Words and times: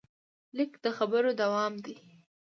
لیک 0.57 0.71
د 0.83 0.85
خبرو 0.97 1.31
دوام 1.41 1.73
دی. 1.85 1.95